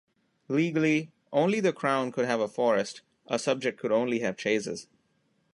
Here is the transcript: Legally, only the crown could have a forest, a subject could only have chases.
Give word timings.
Legally, 0.47 1.11
only 1.31 1.59
the 1.59 1.71
crown 1.71 2.11
could 2.11 2.25
have 2.25 2.39
a 2.39 2.47
forest, 2.47 3.01
a 3.27 3.37
subject 3.37 3.79
could 3.79 3.91
only 3.91 4.17
have 4.21 4.35
chases. 4.35 4.87